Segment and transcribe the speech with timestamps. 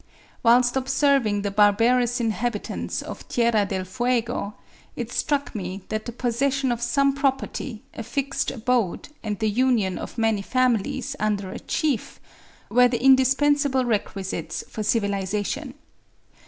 [0.41, 4.55] Whilst observing the barbarous inhabitants of Tierra del Fuego,
[4.95, 9.99] it struck me that the possession of some property, a fixed abode, and the union
[9.99, 12.19] of many families under a chief,
[12.71, 15.75] were the indispensable requisites for civilisation.